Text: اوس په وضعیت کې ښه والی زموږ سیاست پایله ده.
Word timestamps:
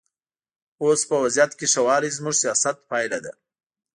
اوس 0.83 1.01
په 1.09 1.15
وضعیت 1.23 1.51
کې 1.59 1.65
ښه 1.71 1.81
والی 1.87 2.09
زموږ 2.17 2.35
سیاست 2.43 2.77
پایله 2.89 3.19
ده. 3.25 3.33